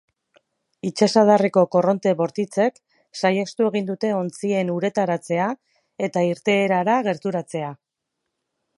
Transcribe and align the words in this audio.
Itsasadarreko 0.87 1.63
korronte 1.75 2.13
bortitzek 2.21 2.81
saihestu 3.21 3.69
egin 3.73 3.87
dute 3.91 4.13
ontzien 4.23 4.75
uretaratzea 4.79 5.49
eta 6.09 6.25
irteerara 6.33 7.01
gerturatzea. 7.11 7.75